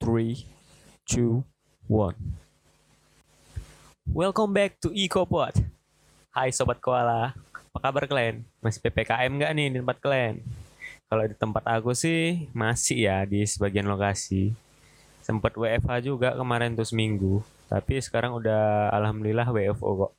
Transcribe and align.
3, 0.00 0.48
2, 1.12 1.44
1 1.92 2.16
Welcome 4.08 4.56
back 4.56 4.80
to 4.80 4.88
EcoPod. 4.96 5.60
Hai 6.32 6.48
Sobat 6.56 6.80
Koala. 6.80 7.36
Apa 7.36 7.78
kabar 7.84 8.08
kalian? 8.08 8.40
Masih 8.64 8.80
PPKM 8.80 9.28
nggak 9.28 9.52
nih 9.52 9.66
di 9.68 9.78
tempat 9.84 10.00
kalian? 10.00 10.40
Kalau 11.04 11.28
di 11.28 11.36
tempat 11.36 11.68
aku 11.68 11.92
sih 11.92 12.48
masih 12.56 13.12
ya 13.12 13.28
di 13.28 13.44
sebagian 13.44 13.84
lokasi. 13.92 14.56
Sempet 15.20 15.52
WFH 15.52 16.00
juga 16.00 16.32
kemarin 16.32 16.72
tuh 16.72 16.88
seminggu. 16.88 17.44
Tapi 17.68 18.00
sekarang 18.00 18.40
udah 18.40 18.88
Alhamdulillah 18.96 19.52
WFO 19.52 20.08
kok. 20.08 20.12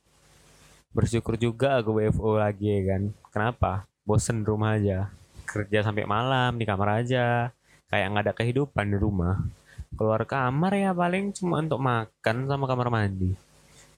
Bersyukur 0.94 1.34
juga 1.34 1.82
aku 1.82 1.98
WFO 1.98 2.38
lagi 2.38 2.70
ya 2.70 2.94
kan? 2.94 3.02
Kenapa? 3.34 3.90
Bosen 4.06 4.46
rumah 4.46 4.78
aja. 4.78 5.10
Kerja 5.42 5.82
sampai 5.82 6.06
malam 6.06 6.54
di 6.54 6.62
kamar 6.70 7.02
aja. 7.02 7.50
Kayak 7.90 8.06
nggak 8.14 8.24
ada 8.30 8.34
kehidupan 8.38 8.86
di 8.86 9.02
rumah 9.02 9.42
keluar 9.96 10.24
kamar 10.24 10.72
ya 10.72 10.90
paling 10.96 11.36
cuma 11.36 11.60
untuk 11.60 11.80
makan 11.80 12.36
sama 12.48 12.64
kamar 12.64 12.88
mandi. 12.88 13.36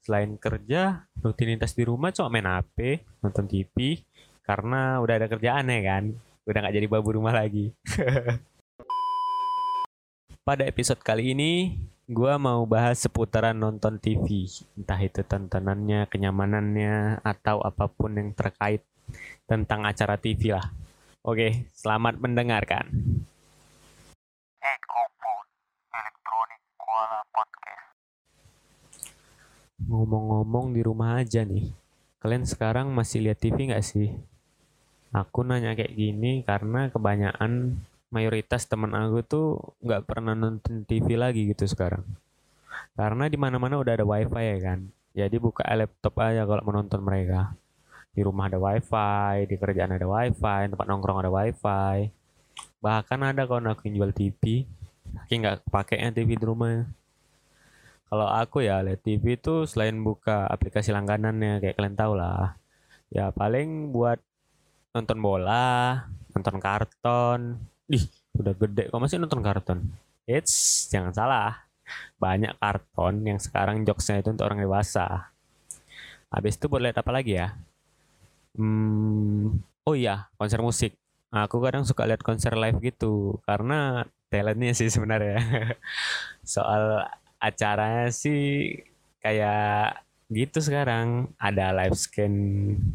Selain 0.04 0.36
kerja 0.36 1.08
rutinitas 1.22 1.72
di 1.72 1.86
rumah 1.86 2.12
cuma 2.12 2.28
main 2.28 2.44
HP 2.44 3.00
nonton 3.24 3.48
TV 3.48 4.04
karena 4.44 5.00
udah 5.00 5.14
ada 5.16 5.26
kerjaan 5.30 5.70
ya 5.70 5.80
kan? 5.80 6.04
Udah 6.44 6.58
nggak 6.60 6.76
jadi 6.76 6.86
babu 6.90 7.16
rumah 7.16 7.32
lagi. 7.32 7.72
Pada 10.44 10.68
episode 10.68 11.00
kali 11.00 11.32
ini 11.32 11.80
gue 12.04 12.34
mau 12.36 12.68
bahas 12.68 13.00
seputaran 13.00 13.56
nonton 13.56 13.96
TV 13.96 14.44
entah 14.76 15.00
itu 15.00 15.24
tontonannya 15.24 16.04
kenyamanannya 16.12 17.24
atau 17.24 17.64
apa 17.64 17.88
pun 17.88 18.12
yang 18.12 18.36
terkait 18.36 18.84
tentang 19.48 19.88
acara 19.88 20.20
TV 20.20 20.52
lah. 20.52 20.68
Oke 21.24 21.72
selamat 21.72 22.20
mendengarkan 22.20 22.92
Ngomong-ngomong 29.84 30.72
di 30.72 30.80
rumah 30.80 31.20
aja 31.20 31.44
nih, 31.44 31.68
kalian 32.22 32.48
sekarang 32.48 32.88
masih 32.94 33.26
lihat 33.28 33.38
TV 33.42 33.68
nggak 33.68 33.84
sih? 33.84 34.14
Aku 35.14 35.46
nanya 35.46 35.78
kayak 35.78 35.94
gini 35.94 36.42
karena 36.42 36.90
kebanyakan 36.90 37.78
mayoritas 38.10 38.66
teman 38.70 38.94
aku 38.94 39.22
tuh 39.22 39.46
nggak 39.82 40.06
pernah 40.06 40.34
nonton 40.34 40.82
TV 40.86 41.18
lagi 41.18 41.50
gitu 41.50 41.66
sekarang. 41.66 42.06
Karena 42.94 43.26
di 43.26 43.34
mana-mana 43.34 43.78
udah 43.78 43.92
ada 43.98 44.06
wifi 44.06 44.42
ya 44.42 44.58
kan. 44.62 44.78
Jadi 45.14 45.36
buka 45.38 45.62
laptop 45.74 46.14
aja 46.22 46.42
kalau 46.46 46.62
menonton 46.62 47.02
mereka. 47.02 47.54
Di 48.14 48.22
rumah 48.22 48.46
ada 48.46 48.58
wifi, 48.62 49.50
di 49.50 49.54
kerjaan 49.58 49.94
ada 49.94 50.06
wifi, 50.06 50.70
tempat 50.70 50.86
nongkrong 50.86 51.22
ada 51.22 51.30
wifi. 51.30 52.10
Bahkan 52.78 53.18
ada 53.22 53.42
kawan 53.46 53.70
aku 53.70 53.90
yang 53.90 54.02
jual 54.02 54.12
TV, 54.14 54.66
saking 55.22 55.46
nggak 55.46 55.66
pakainya 55.70 56.10
TV 56.10 56.34
di 56.34 56.46
rumah. 56.46 56.86
Kalau 58.08 58.28
aku 58.30 58.62
ya 58.62 58.78
lihat 58.84 59.02
TV 59.02 59.38
itu 59.38 59.66
selain 59.66 59.98
buka 59.98 60.46
aplikasi 60.46 60.94
langganannya 60.94 61.58
kayak 61.58 61.74
kalian 61.78 61.96
tahu 61.98 62.12
lah. 62.14 62.54
Ya 63.10 63.30
paling 63.34 63.90
buat 63.90 64.22
nonton 64.94 65.18
bola, 65.18 66.06
nonton 66.30 66.56
karton. 66.62 67.58
Ih, 67.90 68.06
udah 68.38 68.54
gede 68.54 68.82
kok 68.90 69.02
masih 69.02 69.18
nonton 69.18 69.42
karton. 69.42 69.78
Eits, 70.30 70.86
jangan 70.88 71.10
salah. 71.10 71.66
Banyak 72.16 72.56
karton 72.62 73.26
yang 73.26 73.42
sekarang 73.42 73.82
jokesnya 73.82 74.22
itu 74.22 74.30
untuk 74.32 74.46
orang 74.46 74.62
dewasa. 74.62 75.34
Habis 76.30 76.54
itu 76.58 76.66
buat 76.70 76.82
lihat 76.82 76.98
apa 77.02 77.10
lagi 77.10 77.38
ya? 77.38 77.54
Hmm, 78.54 79.58
oh 79.82 79.94
iya, 79.98 80.30
konser 80.38 80.62
musik. 80.62 80.94
Aku 81.34 81.58
kadang 81.58 81.82
suka 81.82 82.06
lihat 82.06 82.22
konser 82.22 82.54
live 82.54 82.78
gitu 82.78 83.42
karena 83.42 84.06
talentnya 84.28 84.72
sih 84.72 84.88
sebenarnya. 84.88 85.38
Soal 86.54 87.08
acaranya 87.40 88.08
sih 88.12 88.74
kayak 89.20 90.00
gitu 90.32 90.58
sekarang. 90.60 91.32
Ada 91.40 91.72
live 91.72 91.96
scan 91.96 92.34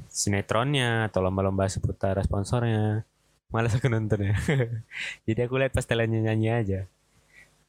sinetronnya 0.10 1.10
atau 1.10 1.22
lomba-lomba 1.26 1.70
seputar 1.70 2.18
sponsornya. 2.26 3.04
Malas 3.50 3.74
aku 3.74 3.90
nonton 3.90 4.30
ya 4.30 4.38
jadi 5.26 5.50
aku 5.50 5.58
lihat 5.58 5.74
pas 5.74 5.86
talentnya 5.86 6.30
nyanyi 6.30 6.50
aja. 6.54 6.80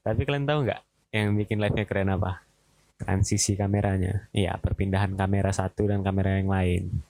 Tapi 0.05 0.29
kalian 0.29 0.45
tahu 0.45 0.69
nggak 0.69 0.81
yang 1.17 1.33
bikin 1.41 1.57
live 1.57 1.73
nya 1.73 1.89
keren 1.89 2.13
apa? 2.13 2.45
Transisi 3.01 3.57
kameranya. 3.57 4.29
Iya 4.37 4.61
perpindahan 4.61 5.17
kamera 5.17 5.57
satu 5.57 5.89
dan 5.89 6.05
kamera 6.05 6.37
yang 6.37 6.53
lain 6.53 7.10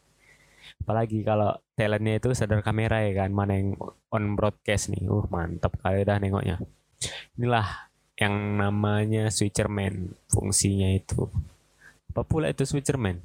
apalagi 0.78 1.26
kalau 1.26 1.56
talentnya 1.75 2.20
itu 2.20 2.31
sadar 2.36 2.62
kamera 2.62 3.03
ya 3.03 3.25
kan 3.25 3.31
mana 3.34 3.58
yang 3.58 3.75
on 4.12 4.36
broadcast 4.38 4.92
nih. 4.92 5.06
Uh 5.08 5.26
mantap 5.32 5.75
kali 5.81 6.06
dah 6.06 6.20
nengoknya. 6.20 6.60
Inilah 7.34 7.91
yang 8.20 8.60
namanya 8.60 9.32
switcherman 9.32 10.12
fungsinya 10.28 10.92
itu. 10.92 11.26
Apa 12.12 12.22
pula 12.26 12.53
itu 12.53 12.69
switcherman? 12.69 13.19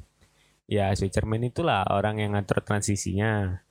Ya 0.66 0.90
switcherman 0.96 1.46
itulah 1.46 1.84
orang 1.92 2.24
yang 2.24 2.34
ngatur 2.34 2.64
transisinya. 2.64 3.62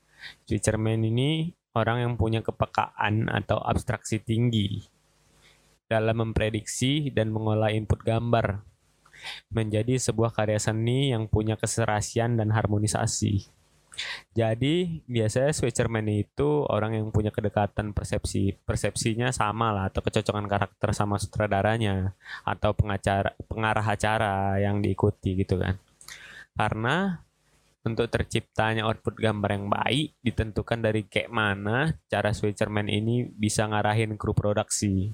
Switcherman 0.44 1.00
ini 1.02 1.56
orang 1.74 2.06
yang 2.06 2.12
punya 2.14 2.44
kepekaan 2.44 3.26
atau 3.32 3.58
abstraksi 3.58 4.22
tinggi 4.22 4.86
dalam 5.90 6.16
memprediksi 6.16 7.12
dan 7.12 7.28
mengolah 7.28 7.68
input 7.74 8.00
gambar 8.00 8.64
menjadi 9.52 9.96
sebuah 10.00 10.32
karya 10.32 10.60
seni 10.60 11.12
yang 11.12 11.28
punya 11.28 11.56
keserasian 11.56 12.36
dan 12.36 12.52
harmonisasi 12.52 13.48
jadi 14.34 15.04
biasanya 15.06 15.54
switcherman 15.54 16.06
itu 16.10 16.66
orang 16.66 16.98
yang 16.98 17.06
punya 17.14 17.30
kedekatan 17.30 17.94
persepsi 17.94 18.58
persepsinya 18.66 19.30
sama 19.30 19.70
lah 19.70 19.84
atau 19.90 20.02
kecocokan 20.02 20.50
karakter 20.50 20.90
sama 20.90 21.22
sutradaranya 21.22 22.12
atau 22.42 22.74
pengacara 22.74 23.30
pengarah 23.46 23.86
acara 23.86 24.58
yang 24.58 24.82
diikuti 24.82 25.38
gitu 25.38 25.62
kan. 25.62 25.78
Karena 26.54 27.22
untuk 27.84 28.08
terciptanya 28.08 28.88
output 28.88 29.20
gambar 29.20 29.50
yang 29.54 29.66
baik 29.68 30.16
ditentukan 30.24 30.80
dari 30.80 31.04
kayak 31.04 31.30
mana 31.30 31.92
cara 32.08 32.32
switcherman 32.32 32.88
ini 32.88 33.28
bisa 33.28 33.68
ngarahin 33.68 34.16
kru 34.16 34.32
produksi. 34.32 35.12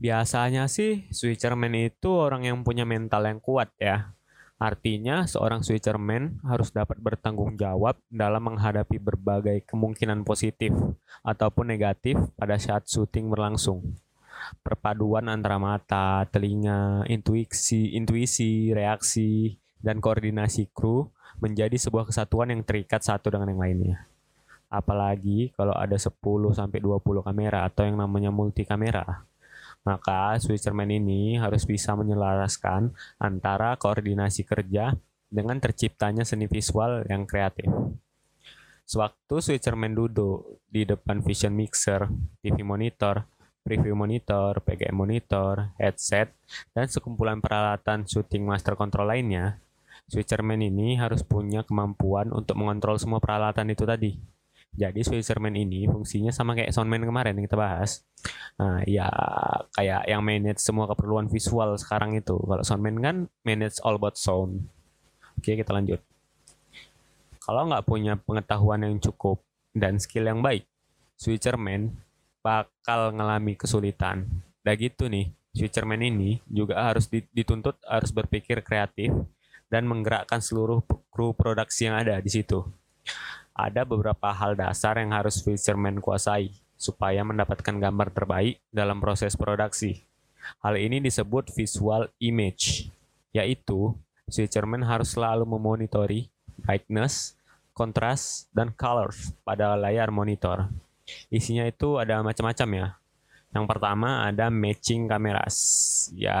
Biasanya 0.00 0.64
sih 0.72 1.04
switcherman 1.12 1.76
itu 1.76 2.08
orang 2.08 2.48
yang 2.48 2.64
punya 2.64 2.88
mental 2.88 3.28
yang 3.28 3.42
kuat 3.42 3.68
ya 3.76 4.16
Artinya, 4.60 5.24
seorang 5.24 5.64
switcherman 5.64 6.44
harus 6.44 6.68
dapat 6.68 7.00
bertanggung 7.00 7.56
jawab 7.56 7.96
dalam 8.12 8.44
menghadapi 8.44 9.00
berbagai 9.00 9.64
kemungkinan 9.64 10.20
positif 10.20 10.76
ataupun 11.24 11.72
negatif 11.72 12.20
pada 12.36 12.60
saat 12.60 12.84
syuting 12.84 13.32
berlangsung. 13.32 13.96
Perpaduan 14.60 15.32
antara 15.32 15.56
mata, 15.56 16.28
telinga, 16.28 17.08
intuisi, 17.08 17.96
intuisi, 17.96 18.68
reaksi, 18.76 19.56
dan 19.80 19.96
koordinasi 19.96 20.68
kru 20.76 21.08
menjadi 21.40 21.80
sebuah 21.80 22.12
kesatuan 22.12 22.52
yang 22.52 22.60
terikat 22.60 23.00
satu 23.00 23.32
dengan 23.32 23.56
yang 23.56 23.64
lainnya. 23.64 23.96
Apalagi 24.68 25.56
kalau 25.56 25.72
ada 25.72 25.96
10 25.96 26.20
sampai 26.52 26.84
20 26.84 27.00
kamera 27.24 27.64
atau 27.64 27.88
yang 27.88 27.96
namanya 27.96 28.28
multi 28.28 28.68
kamera 28.68 29.24
maka 29.84 30.36
switcherman 30.36 30.92
ini 30.92 31.40
harus 31.40 31.64
bisa 31.64 31.96
menyelaraskan 31.96 32.92
antara 33.16 33.76
koordinasi 33.80 34.44
kerja 34.44 34.96
dengan 35.30 35.62
terciptanya 35.62 36.26
seni 36.26 36.50
visual 36.50 37.06
yang 37.08 37.24
kreatif. 37.24 37.70
Sewaktu 38.84 39.38
switcherman 39.38 39.94
duduk 39.94 40.60
di 40.66 40.82
depan 40.82 41.22
vision 41.22 41.54
mixer, 41.54 42.10
TV 42.42 42.66
monitor, 42.66 43.22
preview 43.62 43.94
monitor, 43.94 44.58
PGM 44.66 44.96
monitor, 44.98 45.70
headset, 45.78 46.34
dan 46.74 46.90
sekumpulan 46.90 47.38
peralatan 47.38 48.02
shooting 48.02 48.42
master 48.42 48.74
control 48.74 49.14
lainnya, 49.14 49.62
switcherman 50.10 50.58
ini 50.58 50.98
harus 50.98 51.22
punya 51.22 51.62
kemampuan 51.62 52.34
untuk 52.34 52.58
mengontrol 52.58 52.98
semua 52.98 53.22
peralatan 53.22 53.70
itu 53.70 53.86
tadi 53.86 54.18
jadi 54.70 55.02
Switzerman 55.02 55.58
ini 55.58 55.90
fungsinya 55.90 56.30
sama 56.30 56.54
kayak 56.54 56.70
Soundman 56.70 57.02
kemarin 57.02 57.34
yang 57.34 57.46
kita 57.50 57.58
bahas. 57.58 58.06
Nah, 58.54 58.86
ya 58.86 59.10
kayak 59.74 60.06
yang 60.06 60.22
manage 60.22 60.62
semua 60.62 60.86
keperluan 60.86 61.26
visual 61.26 61.74
sekarang 61.74 62.14
itu. 62.14 62.38
Kalau 62.38 62.62
Soundman 62.62 63.02
kan 63.02 63.16
manage 63.42 63.82
all 63.82 63.98
about 63.98 64.14
sound. 64.14 64.70
Oke, 65.34 65.58
kita 65.58 65.74
lanjut. 65.74 65.98
Kalau 67.42 67.66
nggak 67.66 67.82
punya 67.82 68.14
pengetahuan 68.14 68.86
yang 68.86 68.94
cukup 69.02 69.42
dan 69.74 69.98
skill 69.98 70.30
yang 70.30 70.38
baik, 70.38 70.62
Switcherman 71.18 71.90
bakal 72.38 73.10
ngalami 73.10 73.58
kesulitan. 73.58 74.30
Dan 74.62 74.74
gitu 74.78 75.10
nih, 75.10 75.34
Switcherman 75.50 75.98
ini 75.98 76.38
juga 76.46 76.78
harus 76.78 77.10
dituntut 77.10 77.74
harus 77.82 78.14
berpikir 78.14 78.62
kreatif 78.62 79.10
dan 79.66 79.82
menggerakkan 79.90 80.38
seluruh 80.38 80.78
kru 81.10 81.34
produksi 81.34 81.90
yang 81.90 81.98
ada 81.98 82.22
di 82.22 82.30
situ 82.30 82.62
ada 83.68 83.84
beberapa 83.84 84.32
hal 84.32 84.56
dasar 84.56 84.96
yang 84.96 85.12
harus 85.12 85.44
fisherman 85.44 86.00
kuasai 86.00 86.54
supaya 86.80 87.20
mendapatkan 87.20 87.76
gambar 87.76 88.08
terbaik 88.16 88.56
dalam 88.72 89.04
proses 89.04 89.36
produksi. 89.36 90.08
Hal 90.64 90.80
ini 90.80 91.04
disebut 91.04 91.52
visual 91.52 92.08
image, 92.16 92.88
yaitu 93.36 93.92
switcherman 94.32 94.80
harus 94.80 95.12
selalu 95.12 95.44
memonitori 95.44 96.32
brightness, 96.56 97.36
kontras, 97.76 98.48
dan 98.56 98.72
colors 98.72 99.36
pada 99.44 99.76
layar 99.76 100.08
monitor. 100.08 100.68
Isinya 101.28 101.66
itu 101.68 102.00
ada 102.00 102.24
macam-macam 102.24 102.68
ya. 102.72 102.86
Yang 103.50 103.66
pertama 103.66 104.24
ada 104.24 104.46
matching 104.48 105.10
kameras. 105.10 105.56
Ya 106.14 106.40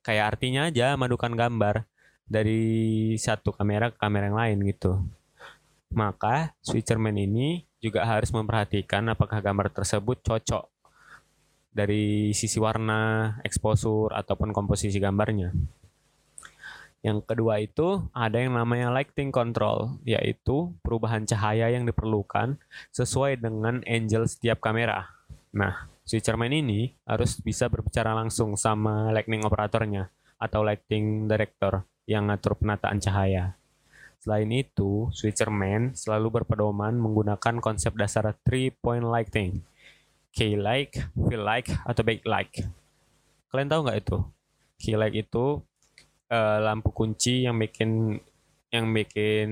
kayak 0.00 0.34
artinya 0.34 0.72
aja 0.72 0.96
madukan 0.96 1.36
gambar 1.36 1.84
dari 2.24 3.14
satu 3.20 3.52
kamera 3.52 3.92
ke 3.92 3.96
kamera 4.00 4.32
yang 4.32 4.38
lain 4.38 4.58
gitu. 4.68 5.04
Maka 5.92 6.52
switcherman 6.60 7.16
ini 7.16 7.64
juga 7.78 8.04
harus 8.04 8.28
memperhatikan 8.34 9.06
apakah 9.08 9.40
gambar 9.40 9.70
tersebut 9.72 10.20
cocok 10.20 10.68
dari 11.72 12.34
sisi 12.34 12.58
warna, 12.58 13.36
exposure, 13.46 14.10
ataupun 14.10 14.50
komposisi 14.50 14.98
gambarnya. 14.98 15.54
Yang 16.98 17.30
kedua 17.30 17.62
itu 17.62 18.10
ada 18.10 18.42
yang 18.42 18.58
namanya 18.58 18.90
lighting 18.90 19.30
control, 19.30 20.02
yaitu 20.02 20.74
perubahan 20.82 21.22
cahaya 21.22 21.70
yang 21.70 21.86
diperlukan 21.86 22.58
sesuai 22.90 23.38
dengan 23.38 23.78
angle 23.86 24.26
setiap 24.26 24.58
kamera. 24.58 25.06
Nah, 25.54 25.86
switcherman 26.02 26.50
ini 26.50 26.98
harus 27.06 27.38
bisa 27.38 27.70
berbicara 27.70 28.10
langsung 28.18 28.58
sama 28.58 29.14
lighting 29.14 29.46
operatornya 29.46 30.10
atau 30.42 30.66
lighting 30.66 31.30
director 31.30 31.86
yang 32.10 32.26
ngatur 32.26 32.58
penataan 32.58 32.98
cahaya. 32.98 33.54
Selain 34.28 34.52
itu, 34.52 35.08
switcherman 35.08 35.96
selalu 35.96 36.28
berpedoman 36.28 36.92
menggunakan 37.00 37.64
konsep 37.64 37.96
dasar 37.96 38.36
three 38.44 38.68
point 38.68 39.00
lighting, 39.00 39.64
K-like, 40.36 41.00
feel-like, 41.16 41.72
atau 41.88 42.04
back-like. 42.04 42.60
Kalian 43.48 43.72
tahu 43.72 43.88
nggak 43.88 44.04
itu? 44.04 44.18
K-like 44.84 45.16
itu 45.24 45.64
uh, 46.28 46.58
lampu 46.60 46.92
kunci 46.92 47.48
yang 47.48 47.56
bikin 47.56 48.20
yang 48.68 48.92
bikin 48.92 49.48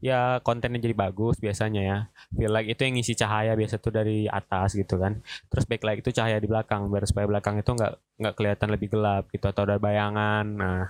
ya 0.00 0.40
kontennya 0.40 0.80
jadi 0.80 0.96
bagus 0.96 1.36
biasanya 1.36 1.82
ya 1.84 1.98
feel 2.32 2.52
like 2.56 2.72
itu 2.72 2.88
yang 2.88 2.96
ngisi 2.96 3.12
cahaya 3.16 3.52
biasa 3.52 3.76
tuh 3.80 3.92
dari 3.92 4.24
atas 4.24 4.72
gitu 4.72 4.96
kan 4.96 5.20
terus 5.52 5.68
backlight 5.68 6.00
itu 6.00 6.08
cahaya 6.12 6.40
di 6.40 6.48
belakang 6.48 6.88
biar 6.88 7.04
supaya 7.04 7.28
belakang 7.28 7.60
itu 7.60 7.68
nggak 7.68 7.92
nggak 8.16 8.34
kelihatan 8.36 8.68
lebih 8.72 8.88
gelap 8.96 9.28
gitu 9.28 9.44
atau 9.44 9.68
ada 9.68 9.76
bayangan 9.76 10.44
nah 10.56 10.84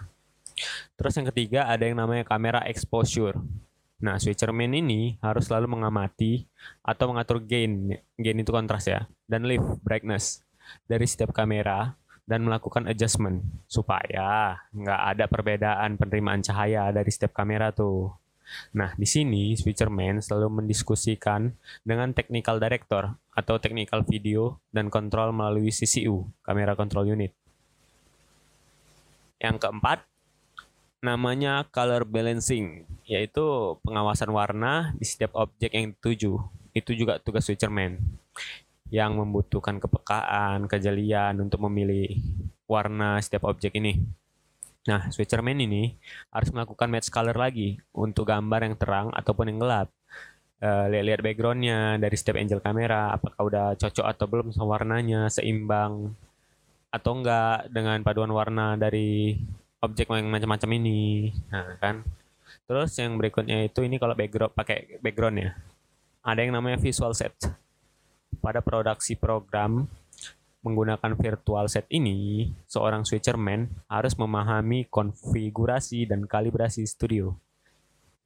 terus 0.97 1.13
yang 1.17 1.29
ketiga 1.33 1.69
ada 1.69 1.85
yang 1.85 1.99
namanya 2.01 2.25
kamera 2.25 2.65
exposure 2.67 3.37
nah 3.97 4.21
switcherman 4.21 4.77
ini 4.77 5.17
harus 5.25 5.49
selalu 5.49 5.73
mengamati 5.73 6.45
atau 6.85 7.13
mengatur 7.13 7.41
gain 7.41 7.97
gain 8.21 8.39
itu 8.41 8.53
kontras 8.53 8.85
ya 8.85 9.09
dan 9.25 9.49
lift 9.49 9.81
brightness 9.81 10.45
dari 10.85 11.07
setiap 11.09 11.33
kamera 11.33 11.97
dan 12.27 12.43
melakukan 12.43 12.91
adjustment 12.91 13.47
supaya 13.71 14.59
nggak 14.75 15.01
ada 15.15 15.25
perbedaan 15.31 15.95
penerimaan 15.95 16.43
cahaya 16.43 16.91
dari 16.91 17.09
setiap 17.09 17.33
kamera 17.39 17.71
tuh. 17.71 18.11
Nah, 18.75 18.95
di 18.95 19.07
sini 19.07 19.55
switcherman 19.55 20.23
selalu 20.23 20.63
mendiskusikan 20.63 21.55
dengan 21.87 22.15
technical 22.15 22.59
director 22.59 23.15
atau 23.35 23.59
technical 23.63 24.03
video 24.07 24.59
dan 24.71 24.91
kontrol 24.91 25.31
melalui 25.35 25.71
CCU, 25.71 26.27
kamera 26.43 26.75
control 26.79 27.15
unit. 27.15 27.35
Yang 29.43 29.57
keempat, 29.67 30.07
namanya 31.07 31.63
color 31.71 32.03
balancing, 32.03 32.83
yaitu 33.07 33.79
pengawasan 33.87 34.35
warna 34.35 34.91
di 34.99 35.07
setiap 35.07 35.39
objek 35.39 35.71
yang 35.79 35.95
dituju. 35.95 36.43
Itu 36.75 36.91
juga 36.99 37.23
tugas 37.23 37.47
switcherman 37.47 38.03
yang 38.91 39.15
membutuhkan 39.19 39.79
kepekaan, 39.79 40.67
kejelian 40.67 41.39
untuk 41.39 41.63
memilih 41.71 42.19
warna 42.67 43.23
setiap 43.23 43.47
objek 43.47 43.79
ini. 43.79 44.03
Nah, 44.87 45.11
switcherman 45.11 45.59
ini 45.59 45.99
harus 46.31 46.55
melakukan 46.55 46.87
match 46.87 47.11
color 47.11 47.35
lagi 47.35 47.79
untuk 47.91 48.31
gambar 48.31 48.71
yang 48.71 48.77
terang 48.79 49.09
ataupun 49.15 49.51
yang 49.51 49.59
gelap. 49.59 49.89
Uh, 50.57 50.89
lihat-lihat 50.89 51.21
backgroundnya 51.21 51.79
dari 52.01 52.17
setiap 52.17 52.39
angle 52.39 52.63
kamera, 52.63 53.13
apakah 53.13 53.41
udah 53.45 53.67
cocok 53.77 54.07
atau 54.07 54.27
belum 54.31 54.55
sama 54.55 54.79
warnanya, 54.79 55.29
seimbang 55.29 56.15
atau 56.89 57.13
enggak 57.13 57.69
dengan 57.69 58.01
paduan 58.01 58.33
warna 58.33 58.79
dari 58.79 59.37
objek 59.87 60.11
yang 60.11 60.29
macam-macam 60.29 60.71
ini. 60.77 61.31
Nah, 61.49 61.79
kan. 61.79 62.03
Terus 62.67 62.93
yang 62.99 63.15
berikutnya 63.15 63.67
itu 63.71 63.87
ini 63.87 63.97
kalau 64.03 64.19
background 64.19 64.53
pakai 64.53 64.99
background 64.99 65.37
ya. 65.39 65.51
Ada 66.27 66.43
yang 66.43 66.59
namanya 66.59 66.83
visual 66.83 67.15
set 67.15 67.35
pada 68.43 68.59
produksi 68.59 69.15
program 69.15 69.87
menggunakan 70.67 71.15
virtual 71.15 71.71
set 71.71 71.87
ini, 71.95 72.51
seorang 72.67 73.07
switcherman 73.07 73.71
harus 73.87 74.19
memahami 74.19 74.91
konfigurasi 74.91 76.11
dan 76.11 76.27
kalibrasi 76.27 76.83
studio, 76.83 77.39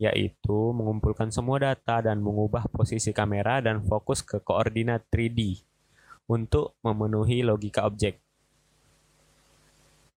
yaitu 0.00 0.72
mengumpulkan 0.72 1.28
semua 1.28 1.60
data 1.60 2.00
dan 2.00 2.24
mengubah 2.24 2.64
posisi 2.72 3.12
kamera 3.12 3.60
dan 3.60 3.84
fokus 3.84 4.24
ke 4.24 4.40
koordinat 4.40 5.04
3D 5.12 5.60
untuk 6.24 6.80
memenuhi 6.80 7.44
logika 7.44 7.84
objek. 7.84 8.16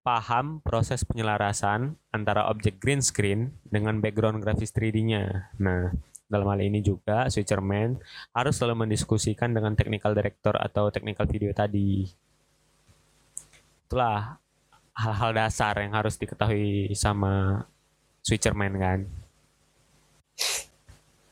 Paham 0.03 0.59
proses 0.59 1.07
penyelarasan 1.07 1.95
antara 2.11 2.51
objek 2.51 2.75
green 2.83 2.99
screen 2.99 3.55
dengan 3.63 4.03
background 4.03 4.43
grafis 4.43 4.75
3D-nya. 4.75 5.47
Nah, 5.63 5.95
dalam 6.27 6.43
hal 6.51 6.59
ini 6.59 6.83
juga 6.83 7.31
switcherman 7.31 8.03
harus 8.35 8.59
selalu 8.59 8.83
mendiskusikan 8.83 9.55
dengan 9.55 9.79
technical 9.79 10.11
director 10.11 10.59
atau 10.59 10.91
technical 10.91 11.23
video 11.23 11.55
tadi. 11.55 12.11
Itulah 13.87 14.43
hal-hal 14.91 15.31
dasar 15.39 15.79
yang 15.79 15.95
harus 15.95 16.19
diketahui 16.19 16.91
sama 16.99 17.63
switcherman 18.27 18.75
kan. 18.75 18.99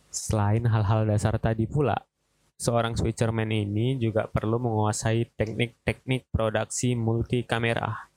Selain 0.08 0.64
hal-hal 0.64 1.12
dasar 1.12 1.36
tadi 1.44 1.68
pula, 1.68 2.08
seorang 2.56 2.96
switcherman 2.96 3.52
ini 3.52 4.00
juga 4.00 4.32
perlu 4.32 4.64
menguasai 4.64 5.28
teknik-teknik 5.36 6.32
produksi 6.32 6.96
multi 6.96 7.44
kamera. 7.44 8.11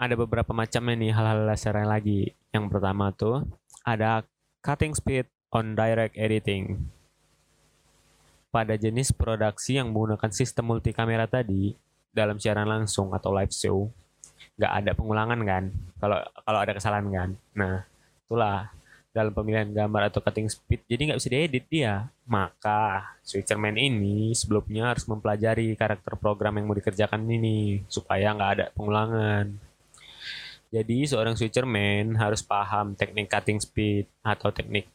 Ada 0.00 0.16
beberapa 0.16 0.56
macamnya 0.56 0.96
nih 0.96 1.12
hal-hal 1.12 1.44
dasar 1.44 1.76
yang 1.76 1.92
lagi. 1.92 2.32
Yang 2.56 2.72
pertama 2.72 3.12
tuh 3.12 3.44
ada 3.84 4.24
cutting 4.64 4.96
speed 4.96 5.28
on 5.52 5.76
direct 5.76 6.16
editing. 6.16 6.88
Pada 8.48 8.80
jenis 8.80 9.12
produksi 9.12 9.76
yang 9.76 9.92
menggunakan 9.92 10.32
sistem 10.32 10.72
multi 10.72 10.96
kamera 10.96 11.28
tadi, 11.28 11.76
dalam 12.16 12.40
siaran 12.40 12.64
langsung 12.64 13.12
atau 13.12 13.28
live 13.28 13.52
show, 13.52 13.92
nggak 14.56 14.72
ada 14.72 14.90
pengulangan 14.96 15.40
kan? 15.44 15.64
Kalau 16.00 16.16
kalau 16.48 16.58
ada 16.64 16.72
kesalahan 16.72 17.06
kan? 17.12 17.30
Nah, 17.52 17.84
itulah 18.24 18.72
dalam 19.12 19.36
pemilihan 19.36 19.68
gambar 19.68 20.08
atau 20.08 20.24
cutting 20.24 20.48
speed, 20.48 20.80
jadi 20.88 21.12
nggak 21.12 21.20
bisa 21.20 21.28
diedit 21.28 21.64
dia. 21.68 22.08
Maka 22.24 23.04
switcherman 23.20 23.76
ini 23.76 24.32
sebelumnya 24.32 24.96
harus 24.96 25.04
mempelajari 25.04 25.76
karakter 25.76 26.16
program 26.16 26.56
yang 26.56 26.72
mau 26.72 26.78
dikerjakan 26.78 27.20
ini 27.28 27.84
supaya 27.84 28.32
nggak 28.32 28.50
ada 28.56 28.66
pengulangan. 28.72 29.69
Jadi 30.70 31.02
seorang 31.02 31.34
switcherman 31.34 32.14
harus 32.14 32.46
paham 32.46 32.94
teknik 32.94 33.26
cutting 33.26 33.58
speed 33.58 34.06
atau 34.22 34.54
teknik 34.54 34.86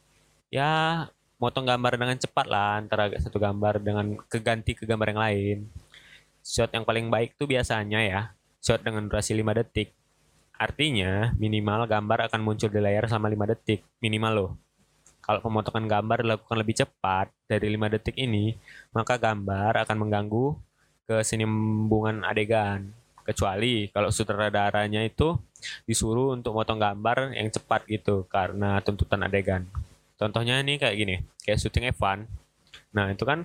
ya 0.48 1.04
motong 1.36 1.68
gambar 1.68 2.00
dengan 2.00 2.16
cepat 2.16 2.46
lah 2.48 2.80
antara 2.80 3.12
satu 3.20 3.36
gambar 3.36 3.82
dengan 3.82 4.16
keganti 4.24 4.72
ke 4.72 4.88
gambar 4.88 5.12
yang 5.12 5.20
lain. 5.20 5.58
Shot 6.40 6.72
yang 6.72 6.86
paling 6.88 7.12
baik 7.12 7.36
tuh 7.36 7.44
biasanya 7.50 8.00
ya 8.00 8.20
shot 8.62 8.80
dengan 8.80 9.10
durasi 9.10 9.36
5 9.36 9.52
detik. 9.62 9.92
Artinya 10.56 11.36
minimal 11.36 11.84
gambar 11.84 12.32
akan 12.32 12.40
muncul 12.40 12.72
di 12.72 12.80
layar 12.80 13.04
selama 13.04 13.28
5 13.28 13.52
detik 13.52 13.84
minimal 14.00 14.32
loh. 14.32 14.50
Kalau 15.20 15.42
pemotongan 15.42 15.90
gambar 15.90 16.22
dilakukan 16.22 16.56
lebih 16.56 16.86
cepat 16.86 17.28
dari 17.50 17.66
5 17.68 17.92
detik 17.98 18.16
ini, 18.16 18.54
maka 18.94 19.18
gambar 19.18 19.84
akan 19.84 19.96
mengganggu 20.06 20.56
kesinimbungan 21.04 22.24
adegan 22.24 22.94
kecuali 23.26 23.90
kalau 23.90 24.08
sutradaranya 24.14 25.02
itu 25.02 25.34
disuruh 25.84 26.32
untuk 26.38 26.54
motong 26.54 26.78
gambar 26.78 27.34
yang 27.34 27.50
cepat 27.50 27.84
gitu 27.90 28.24
karena 28.30 28.78
tuntutan 28.80 29.26
adegan. 29.26 29.66
Contohnya 30.16 30.62
ini 30.62 30.78
kayak 30.78 30.94
gini 30.96 31.16
kayak 31.42 31.58
syuting 31.60 31.90
F1 31.92 32.24
nah 32.94 33.12
itu 33.12 33.24
kan 33.28 33.44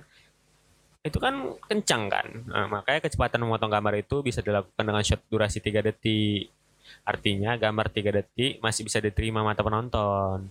itu 1.02 1.18
kan 1.18 1.34
kencang 1.66 2.06
kan? 2.06 2.26
Nah, 2.46 2.70
makanya 2.70 3.02
kecepatan 3.02 3.42
memotong 3.42 3.74
gambar 3.74 3.98
itu 3.98 4.22
bisa 4.22 4.38
dilakukan 4.38 4.86
dengan 4.86 5.02
shot 5.02 5.18
durasi 5.26 5.58
3 5.58 5.82
detik. 5.82 6.46
Artinya 7.02 7.58
gambar 7.58 7.90
3 7.90 8.22
detik 8.22 8.62
masih 8.62 8.86
bisa 8.86 9.02
diterima 9.02 9.42
mata 9.42 9.66
penonton. 9.66 10.46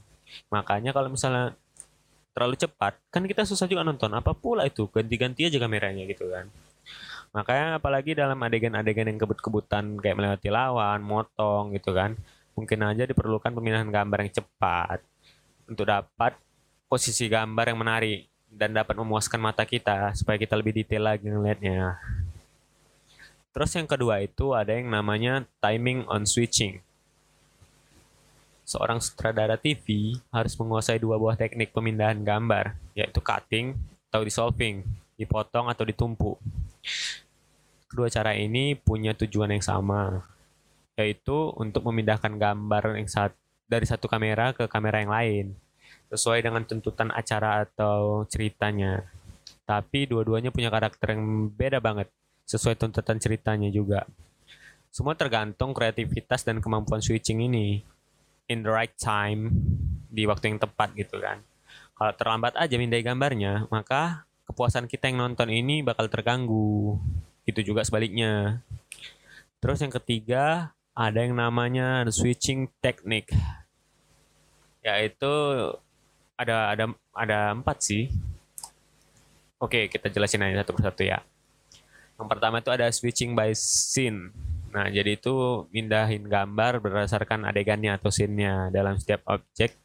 Makanya 0.51 0.91
kalau 0.91 1.07
misalnya 1.07 1.55
terlalu 2.35 2.59
cepat 2.59 2.99
kan 3.07 3.23
kita 3.23 3.47
susah 3.47 3.63
juga 3.63 3.87
nonton. 3.87 4.11
Apa 4.11 4.35
pula 4.35 4.67
itu? 4.67 4.91
Ganti-ganti 4.91 5.47
aja 5.47 5.55
kameranya 5.55 6.03
gitu 6.03 6.27
kan 6.27 6.51
Makanya 7.31 7.79
apalagi 7.79 8.11
dalam 8.11 8.35
adegan-adegan 8.43 9.07
yang 9.07 9.19
kebut-kebutan 9.19 9.95
kayak 10.03 10.19
melewati 10.19 10.51
lawan, 10.51 10.99
motong 10.99 11.71
gitu 11.71 11.95
kan. 11.95 12.19
Mungkin 12.55 12.83
aja 12.83 13.07
diperlukan 13.07 13.55
pemindahan 13.55 13.87
gambar 13.87 14.27
yang 14.27 14.33
cepat 14.43 14.99
untuk 15.63 15.87
dapat 15.87 16.35
posisi 16.91 17.31
gambar 17.31 17.71
yang 17.71 17.79
menarik 17.79 18.27
dan 18.51 18.75
dapat 18.75 18.99
memuaskan 18.99 19.39
mata 19.39 19.63
kita 19.63 20.11
supaya 20.11 20.35
kita 20.35 20.59
lebih 20.59 20.75
detail 20.83 21.07
lagi 21.07 21.31
ngelihatnya. 21.31 21.95
Terus 23.55 23.71
yang 23.79 23.87
kedua 23.87 24.19
itu 24.19 24.51
ada 24.51 24.75
yang 24.75 24.91
namanya 24.91 25.47
timing 25.63 26.03
on 26.11 26.27
switching. 26.27 26.83
Seorang 28.67 28.99
sutradara 28.99 29.55
TV 29.55 30.15
harus 30.31 30.55
menguasai 30.55 30.99
dua 30.99 31.19
buah 31.19 31.35
teknik 31.35 31.75
pemindahan 31.75 32.19
gambar, 32.23 32.75
yaitu 32.95 33.19
cutting 33.19 33.75
atau 34.11 34.23
dissolving 34.23 34.83
dipotong 35.19 35.67
atau 35.67 35.83
ditumpuk. 35.83 36.39
Kedua 37.91 38.07
cara 38.07 38.31
ini 38.37 38.73
punya 38.77 39.11
tujuan 39.11 39.51
yang 39.51 39.63
sama, 39.63 40.23
yaitu 40.95 41.51
untuk 41.59 41.83
memindahkan 41.87 42.39
gambar 42.39 42.95
yang 42.95 43.09
saat 43.11 43.35
dari 43.67 43.83
satu 43.83 44.07
kamera 44.07 44.55
ke 44.55 44.67
kamera 44.67 45.03
yang 45.03 45.11
lain, 45.11 45.45
sesuai 46.11 46.43
dengan 46.43 46.63
tuntutan 46.67 47.11
acara 47.11 47.67
atau 47.67 48.23
ceritanya. 48.27 49.07
Tapi 49.67 50.07
dua-duanya 50.07 50.51
punya 50.51 50.67
karakter 50.71 51.15
yang 51.15 51.51
beda 51.51 51.79
banget, 51.79 52.11
sesuai 52.47 52.75
tuntutan 52.75 53.19
ceritanya 53.19 53.71
juga. 53.71 54.03
Semua 54.91 55.15
tergantung 55.15 55.71
kreativitas 55.71 56.43
dan 56.43 56.59
kemampuan 56.59 56.99
switching 56.99 57.47
ini. 57.47 57.79
In 58.51 58.67
the 58.67 58.71
right 58.71 58.91
time, 58.99 59.47
di 60.11 60.27
waktu 60.27 60.51
yang 60.51 60.59
tepat 60.59 60.91
gitu 60.99 61.23
kan. 61.23 61.39
Kalau 61.95 62.11
terlambat 62.19 62.59
aja 62.59 62.75
mindai 62.75 62.99
gambarnya, 62.99 63.71
maka 63.71 64.27
kepuasan 64.51 64.91
kita 64.91 65.07
yang 65.07 65.23
nonton 65.23 65.47
ini 65.47 65.79
bakal 65.79 66.11
terganggu. 66.11 66.99
Itu 67.47 67.63
juga 67.63 67.87
sebaliknya. 67.87 68.61
Terus 69.63 69.79
yang 69.79 69.93
ketiga, 69.95 70.75
ada 70.91 71.19
yang 71.23 71.33
namanya 71.39 72.03
switching 72.11 72.67
technique. 72.83 73.31
Yaitu 74.83 75.31
ada 76.35 76.75
ada 76.75 76.85
ada 77.15 77.39
empat 77.55 77.79
sih. 77.79 78.11
Oke, 79.57 79.87
kita 79.87 80.11
jelasin 80.11 80.43
aja 80.43 80.61
satu 80.65 80.75
persatu 80.75 81.07
ya. 81.07 81.23
Yang 82.19 82.27
pertama 82.27 82.59
itu 82.59 82.69
ada 82.69 82.91
switching 82.91 83.33
by 83.33 83.55
scene 83.55 84.35
Nah, 84.71 84.87
jadi 84.87 85.19
itu 85.19 85.67
mindahin 85.75 86.23
gambar 86.31 86.79
berdasarkan 86.79 87.43
adegannya 87.43 87.91
atau 87.91 88.07
scene-nya 88.07 88.71
dalam 88.71 88.95
setiap 88.95 89.19
objek 89.27 89.75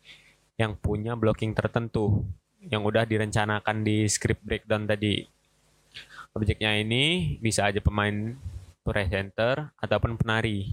yang 0.56 0.78
punya 0.78 1.18
blocking 1.18 1.52
tertentu 1.52 2.22
yang 2.66 2.82
udah 2.82 3.06
direncanakan 3.06 3.86
di 3.86 4.06
script 4.10 4.42
breakdown 4.42 4.86
tadi. 4.86 5.22
Objeknya 6.36 6.76
ini 6.76 7.36
bisa 7.40 7.64
aja 7.64 7.80
pemain 7.80 8.36
presenter 8.84 9.72
ataupun 9.80 10.20
penari 10.20 10.68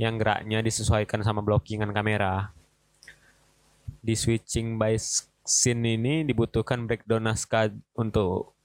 yang 0.00 0.16
geraknya 0.16 0.64
disesuaikan 0.64 1.20
sama 1.20 1.44
blockingan 1.44 1.92
kamera. 1.92 2.50
Di 4.02 4.16
switching 4.16 4.80
by 4.80 4.96
scene 5.44 5.84
ini 5.84 6.26
dibutuhkan 6.26 6.88
breakdown 6.88 7.28
naskah 7.28 7.70
untuk 7.94 8.56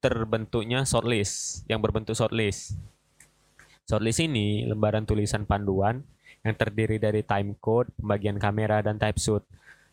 terbentuknya 0.00 0.84
shortlist 0.84 1.64
yang 1.66 1.80
berbentuk 1.80 2.14
shortlist. 2.14 2.76
Shortlist 3.86 4.18
ini 4.22 4.66
lembaran 4.66 5.06
tulisan 5.06 5.46
panduan 5.46 6.02
yang 6.42 6.54
terdiri 6.54 6.98
dari 6.98 7.22
time 7.26 7.54
code, 7.58 7.90
pembagian 7.98 8.38
kamera, 8.38 8.82
dan 8.82 8.98
type 8.98 9.18
suit. 9.18 9.42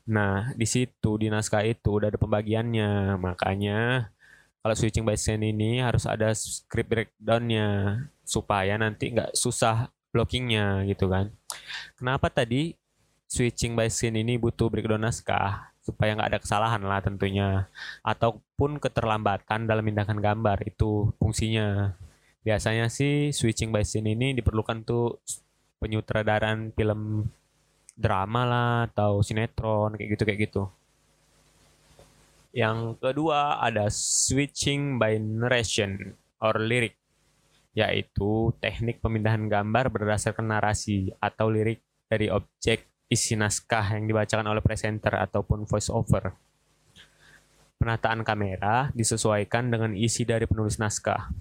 Nah, 0.04 0.52
di 0.60 0.68
situ 0.68 1.16
di 1.16 1.32
naskah 1.32 1.64
itu 1.64 2.00
udah 2.00 2.12
ada 2.12 2.20
pembagiannya. 2.20 3.16
Makanya 3.20 4.12
kalau 4.60 4.76
switching 4.76 5.08
by 5.08 5.16
scene 5.16 5.44
ini 5.52 5.80
harus 5.80 6.04
ada 6.08 6.32
script 6.36 6.88
breakdownnya 6.92 8.00
supaya 8.24 8.76
nanti 8.80 9.12
nggak 9.12 9.36
susah 9.36 9.92
blockingnya 10.12 10.84
gitu 10.88 11.08
kan. 11.08 11.32
Kenapa 12.00 12.28
tadi 12.32 12.76
switching 13.28 13.76
by 13.76 13.88
scene 13.88 14.20
ini 14.20 14.36
butuh 14.36 14.68
breakdown 14.68 15.08
naskah? 15.08 15.72
Supaya 15.84 16.16
nggak 16.16 16.30
ada 16.36 16.40
kesalahan 16.40 16.84
lah 16.84 17.00
tentunya. 17.04 17.68
Ataupun 18.04 18.80
keterlambatan 18.80 19.68
dalam 19.68 19.84
pindahkan 19.84 20.20
gambar 20.20 20.64
itu 20.68 21.12
fungsinya 21.20 21.96
biasanya 22.44 22.92
sih 22.92 23.32
switching 23.32 23.72
by 23.72 23.88
scene 23.88 24.12
ini 24.12 24.36
diperlukan 24.36 24.84
tuh 24.84 25.24
penyutradaran 25.80 26.76
film 26.76 27.32
drama 27.94 28.42
lah 28.44 28.74
atau 28.90 29.22
sinetron 29.22 29.94
kayak 29.98 30.10
gitu 30.18 30.24
kayak 30.26 30.40
gitu. 30.50 30.64
Yang 32.54 33.02
kedua 33.02 33.58
ada 33.62 33.90
switching 33.90 35.02
by 35.02 35.18
narration 35.18 36.14
or 36.38 36.58
lyric 36.62 36.98
yaitu 37.74 38.54
teknik 38.62 39.02
pemindahan 39.02 39.50
gambar 39.50 39.90
berdasarkan 39.90 40.46
narasi 40.46 41.10
atau 41.18 41.50
lirik 41.50 41.82
dari 42.06 42.30
objek 42.30 42.86
isi 43.10 43.34
naskah 43.34 43.98
yang 43.98 44.06
dibacakan 44.06 44.46
oleh 44.46 44.62
presenter 44.62 45.18
ataupun 45.18 45.66
voice 45.66 45.90
over. 45.90 46.38
Penataan 47.82 48.22
kamera 48.22 48.94
disesuaikan 48.94 49.74
dengan 49.74 49.98
isi 49.98 50.24
dari 50.24 50.46
penulis 50.46 50.78
naskah. 50.78 51.34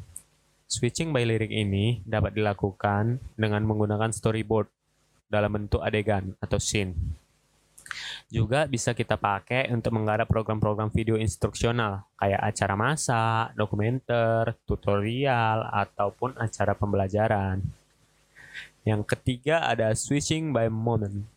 Switching 0.64 1.12
by 1.12 1.28
lirik 1.28 1.52
ini 1.52 2.00
dapat 2.08 2.32
dilakukan 2.32 3.20
dengan 3.36 3.60
menggunakan 3.68 4.08
storyboard 4.08 4.72
dalam 5.32 5.48
bentuk 5.48 5.80
adegan 5.80 6.36
atau 6.36 6.60
scene. 6.60 6.92
Juga 8.32 8.64
bisa 8.64 8.96
kita 8.96 9.16
pakai 9.20 9.68
untuk 9.72 9.92
menggarap 9.92 10.24
program-program 10.24 10.88
video 10.92 11.16
instruksional 11.20 12.04
kayak 12.16 12.40
acara 12.40 12.74
masak, 12.76 13.52
dokumenter, 13.56 14.56
tutorial, 14.64 15.68
ataupun 15.68 16.36
acara 16.40 16.72
pembelajaran. 16.72 17.60
Yang 18.84 19.02
ketiga 19.16 19.68
ada 19.68 19.92
switching 19.92 20.50
by 20.52 20.72
moment. 20.72 21.28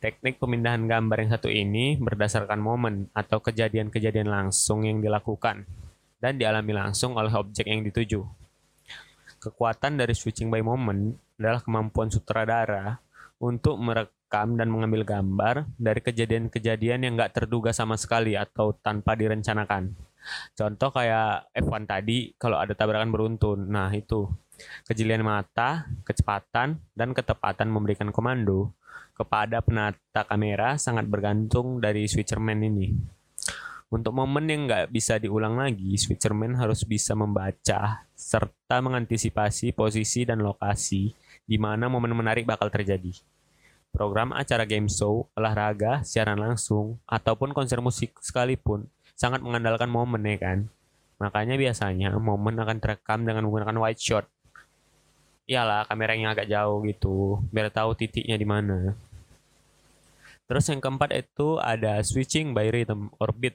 Teknik 0.00 0.40
pemindahan 0.40 0.88
gambar 0.88 1.20
yang 1.20 1.30
satu 1.36 1.52
ini 1.52 2.00
berdasarkan 2.00 2.56
momen 2.56 3.12
atau 3.12 3.36
kejadian-kejadian 3.44 4.32
langsung 4.32 4.88
yang 4.88 5.04
dilakukan 5.04 5.68
dan 6.16 6.40
dialami 6.40 6.72
langsung 6.72 7.20
oleh 7.20 7.32
objek 7.36 7.68
yang 7.68 7.84
dituju. 7.84 8.24
Kekuatan 9.40 10.00
dari 10.00 10.16
switching 10.16 10.48
by 10.48 10.64
moment 10.64 11.20
adalah 11.40 11.64
kemampuan 11.64 12.12
sutradara 12.12 13.00
untuk 13.40 13.80
merekam 13.80 14.60
dan 14.60 14.68
mengambil 14.68 15.08
gambar 15.08 15.64
dari 15.80 16.04
kejadian-kejadian 16.04 17.08
yang 17.08 17.16
nggak 17.16 17.32
terduga 17.32 17.72
sama 17.72 17.96
sekali 17.96 18.36
atau 18.36 18.76
tanpa 18.76 19.16
direncanakan. 19.16 19.96
Contoh 20.52 20.92
kayak 20.92 21.48
F1 21.56 21.88
tadi, 21.88 22.36
kalau 22.36 22.60
ada 22.60 22.76
tabrakan 22.76 23.08
beruntun. 23.08 23.72
Nah, 23.72 23.88
itu. 23.96 24.28
Kejelian 24.84 25.24
mata, 25.24 25.88
kecepatan, 26.04 26.76
dan 26.92 27.16
ketepatan 27.16 27.72
memberikan 27.72 28.12
komando 28.12 28.76
kepada 29.16 29.64
penata 29.64 30.28
kamera 30.28 30.76
sangat 30.76 31.08
bergantung 31.08 31.80
dari 31.80 32.04
switcherman 32.04 32.60
ini. 32.60 32.92
Untuk 33.90 34.14
momen 34.14 34.46
yang 34.46 34.70
nggak 34.70 34.94
bisa 34.94 35.18
diulang 35.18 35.58
lagi, 35.58 35.98
Switcherman 35.98 36.54
harus 36.54 36.86
bisa 36.86 37.18
membaca 37.18 38.06
serta 38.14 38.78
mengantisipasi 38.78 39.74
posisi 39.74 40.22
dan 40.22 40.46
lokasi 40.46 41.10
di 41.42 41.58
mana 41.58 41.90
momen 41.90 42.14
menarik 42.14 42.46
bakal 42.46 42.70
terjadi. 42.70 43.10
Program 43.90 44.30
acara 44.30 44.62
game 44.62 44.86
show, 44.86 45.26
olahraga, 45.34 46.06
siaran 46.06 46.38
langsung, 46.38 47.02
ataupun 47.10 47.50
konser 47.50 47.82
musik 47.82 48.14
sekalipun 48.22 48.86
sangat 49.18 49.42
mengandalkan 49.42 49.90
momen 49.90 50.22
ya 50.22 50.38
kan. 50.38 50.58
Makanya 51.18 51.58
biasanya 51.58 52.14
momen 52.14 52.62
akan 52.62 52.78
terekam 52.78 53.26
dengan 53.26 53.50
menggunakan 53.50 53.74
wide 53.74 53.98
shot. 53.98 54.30
Iyalah 55.50 55.90
kameranya 55.90 56.38
agak 56.38 56.46
jauh 56.46 56.78
gitu, 56.86 57.42
biar 57.50 57.74
tahu 57.74 57.98
titiknya 57.98 58.38
di 58.38 58.46
mana. 58.46 58.94
Terus 60.50 60.66
yang 60.66 60.82
keempat 60.82 61.14
itu 61.14 61.62
ada 61.62 62.02
switching 62.02 62.50
by 62.50 62.74
rhythm 62.74 63.06
or 63.22 63.30
beat. 63.30 63.54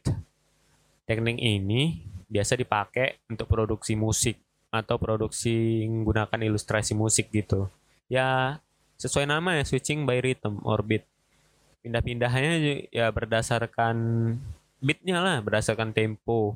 Teknik 1.03 1.43
ini 1.43 2.07
biasa 2.31 2.55
dipakai 2.55 3.19
untuk 3.27 3.51
produksi 3.51 3.99
musik 3.99 4.39
atau 4.71 4.95
produksi 4.95 5.83
menggunakan 5.91 6.39
ilustrasi 6.47 6.95
musik 6.95 7.35
gitu. 7.35 7.67
Ya 8.07 8.63
sesuai 8.95 9.27
nama 9.27 9.59
ya 9.59 9.67
switching 9.67 10.07
by 10.07 10.23
rhythm 10.23 10.63
or 10.63 10.79
beat. 10.87 11.03
Pindah-pindahannya 11.83 12.87
ya 12.87 13.11
berdasarkan 13.11 13.95
beatnya 14.79 15.19
lah, 15.19 15.43
berdasarkan 15.43 15.91
tempo, 15.91 16.55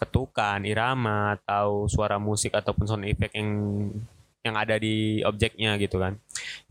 ketukan, 0.00 0.64
irama 0.64 1.36
atau 1.36 1.84
suara 1.92 2.16
musik 2.16 2.56
ataupun 2.56 2.88
sound 2.88 3.04
effect 3.04 3.36
yang 3.36 3.52
yang 4.44 4.56
ada 4.56 4.76
di 4.80 5.20
objeknya 5.24 5.76
gitu 5.76 6.00
kan. 6.00 6.16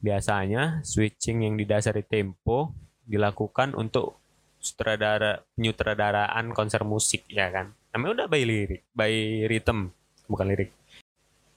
Biasanya 0.02 0.82
switching 0.82 1.46
yang 1.46 1.56
didasari 1.56 2.02
tempo 2.06 2.74
dilakukan 3.06 3.74
untuk 3.78 4.18
sutradara 4.60 5.40
penyutradaraan 5.56 6.52
konser 6.52 6.84
musik 6.84 7.26
ya 7.32 7.50
kan. 7.50 7.72
Namanya 7.96 8.24
udah 8.24 8.28
by 8.30 8.44
lirik, 8.46 8.82
by 8.94 9.46
rhythm, 9.50 9.90
bukan 10.30 10.46
lirik. 10.52 10.70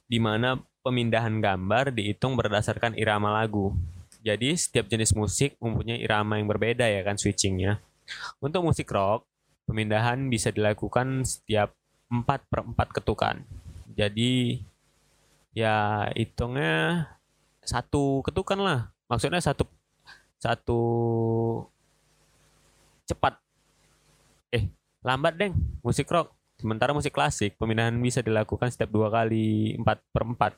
Di 0.09 0.16
mana 0.23 0.57
pemindahan 0.81 1.40
gambar 1.42 1.92
dihitung 1.92 2.38
berdasarkan 2.38 2.97
irama 2.97 3.33
lagu. 3.33 3.75
Jadi 4.23 4.54
setiap 4.54 4.87
jenis 4.87 5.12
musik 5.19 5.59
mempunyai 5.59 5.99
irama 5.99 6.38
yang 6.38 6.47
berbeda 6.47 6.87
ya 6.87 7.02
kan 7.02 7.19
switchingnya. 7.19 7.83
Untuk 8.38 8.62
musik 8.62 8.87
rock, 8.90 9.26
pemindahan 9.66 10.31
bisa 10.31 10.54
dilakukan 10.54 11.26
setiap 11.26 11.75
4 12.12 12.23
per 12.47 12.61
4 12.62 12.97
ketukan. 13.02 13.37
Jadi 13.92 14.62
ya 15.52 16.09
hitungnya 16.16 17.06
satu 17.62 18.25
ketukan 18.26 18.59
lah. 18.59 18.80
Maksudnya 19.06 19.40
satu 19.40 19.68
satu 20.40 20.80
cepat. 23.06 23.38
Eh 24.50 24.68
lambat 25.04 25.38
deng. 25.38 25.54
Musik 25.85 26.09
rock. 26.11 26.35
Sementara 26.59 26.94
musik 26.94 27.11
klasik 27.14 27.59
pemindahan 27.59 27.94
bisa 27.99 28.23
dilakukan 28.23 28.71
setiap 28.71 28.90
dua 28.92 29.11
kali 29.11 29.75
empat 29.78 29.99
per 30.12 30.23
empat. 30.23 30.52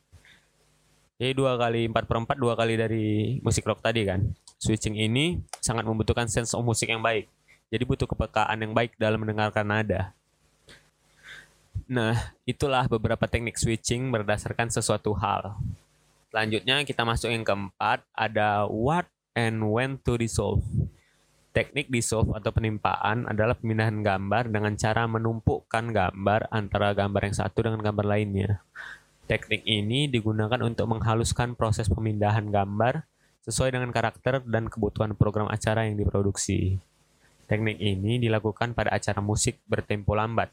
Jadi 1.15 1.33
dua 1.33 1.55
kali 1.55 1.87
empat 1.89 2.05
per 2.11 2.17
empat 2.21 2.37
dua 2.37 2.59
kali 2.59 2.75
dari 2.75 3.07
musik 3.41 3.65
rock 3.65 3.81
tadi 3.81 4.05
kan? 4.05 4.21
Switching 4.59 4.99
ini 4.99 5.41
sangat 5.63 5.87
membutuhkan 5.87 6.29
sense 6.29 6.53
of 6.53 6.67
musik 6.67 6.91
yang 6.91 7.01
baik. 7.01 7.31
Jadi 7.73 7.83
butuh 7.89 8.05
kepekaan 8.05 8.61
yang 8.61 8.73
baik 8.77 8.95
dalam 9.01 9.23
mendengarkan 9.23 9.65
nada 9.65 10.13
Nah, 11.85 12.33
itulah 12.49 12.89
beberapa 12.89 13.29
teknik 13.29 13.61
switching 13.61 14.09
berdasarkan 14.09 14.73
sesuatu 14.73 15.13
hal. 15.21 15.61
Selanjutnya 16.33 16.81
kita 16.83 17.05
masuk 17.05 17.29
yang 17.29 17.45
keempat, 17.45 18.03
ada 18.17 18.65
what 18.67 19.07
and 19.37 19.61
when 19.69 20.01
to 20.01 20.17
dissolve. 20.17 20.65
Teknik 21.55 21.87
dissolve 21.87 22.35
atau 22.35 22.51
penimpaan 22.51 23.31
adalah 23.31 23.55
pemindahan 23.55 24.03
gambar 24.03 24.51
dengan 24.51 24.75
cara 24.75 25.07
menumpukkan 25.07 25.95
gambar 25.95 26.51
antara 26.51 26.91
gambar 26.91 27.31
yang 27.31 27.37
satu 27.37 27.71
dengan 27.71 27.79
gambar 27.79 28.07
lainnya. 28.11 28.59
Teknik 29.31 29.63
ini 29.63 30.11
digunakan 30.11 30.59
untuk 30.67 30.91
menghaluskan 30.91 31.55
proses 31.55 31.87
pemindahan 31.87 32.51
gambar 32.51 33.07
sesuai 33.47 33.77
dengan 33.77 33.93
karakter 33.95 34.43
dan 34.43 34.67
kebutuhan 34.67 35.15
program 35.15 35.47
acara 35.47 35.87
yang 35.87 36.01
diproduksi. 36.01 36.81
Teknik 37.45 37.77
ini 37.79 38.19
dilakukan 38.19 38.73
pada 38.73 38.91
acara 38.91 39.21
musik 39.21 39.61
bertempo 39.69 40.17
lambat. 40.17 40.51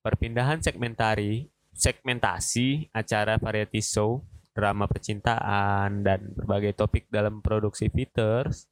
Perpindahan 0.00 0.62
segmentari, 0.62 1.46
segmentasi 1.74 2.90
acara 2.94 3.36
variety 3.36 3.82
show, 3.82 4.22
drama 4.54 4.86
percintaan, 4.86 6.02
dan 6.06 6.32
berbagai 6.34 6.74
topik 6.78 7.06
dalam 7.10 7.42
produksi 7.42 7.90
features 7.90 8.68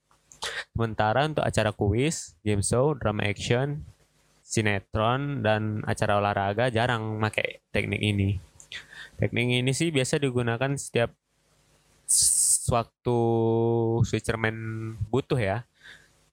Sementara 0.77 1.25
untuk 1.25 1.45
acara 1.45 1.73
kuis, 1.73 2.37
game 2.45 2.61
show, 2.61 2.93
drama 2.93 3.25
action, 3.25 3.81
sinetron, 4.45 5.41
dan 5.41 5.81
acara 5.89 6.21
olahraga 6.21 6.69
jarang 6.69 7.17
pakai 7.17 7.65
teknik 7.73 8.03
ini. 8.05 8.37
Teknik 9.17 9.65
ini 9.65 9.73
sih 9.73 9.89
biasa 9.89 10.21
digunakan 10.21 10.77
setiap 10.77 11.17
waktu 12.69 13.19
switcherman 14.05 14.57
butuh 15.09 15.41
ya. 15.41 15.65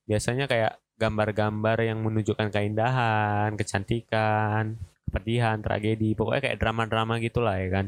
Biasanya 0.03 0.51
kayak 0.51 0.82
gambar-gambar 0.97 1.77
yang 1.81 1.99
menunjukkan 2.01 2.53
keindahan, 2.53 3.53
kecantikan, 3.57 4.77
kepedihan, 5.09 5.61
tragedi, 5.61 6.17
pokoknya 6.17 6.41
kayak 6.49 6.59
drama-drama 6.61 7.21
gitulah 7.21 7.57
ya 7.57 7.69
kan. 7.69 7.87